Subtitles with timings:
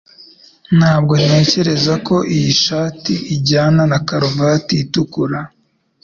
[0.77, 5.39] Ntabwo ntekereza ko iyi shati ijyana na karuvati itukura